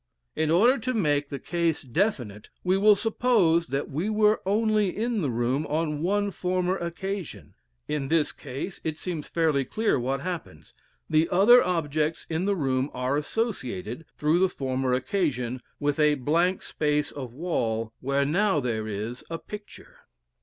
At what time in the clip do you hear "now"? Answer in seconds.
18.25-18.59